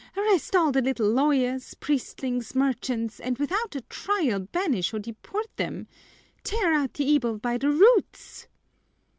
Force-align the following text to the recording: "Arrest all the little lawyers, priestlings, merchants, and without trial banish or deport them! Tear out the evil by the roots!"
"Arrest 0.17 0.55
all 0.55 0.71
the 0.71 0.81
little 0.81 1.07
lawyers, 1.11 1.75
priestlings, 1.75 2.55
merchants, 2.55 3.19
and 3.19 3.37
without 3.37 3.75
trial 3.87 4.39
banish 4.39 4.95
or 4.95 4.97
deport 4.97 5.55
them! 5.57 5.87
Tear 6.43 6.73
out 6.73 6.95
the 6.95 7.05
evil 7.07 7.37
by 7.37 7.55
the 7.59 7.69
roots!" 7.69 8.47